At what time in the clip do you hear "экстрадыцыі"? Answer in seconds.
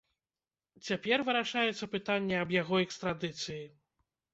2.87-3.65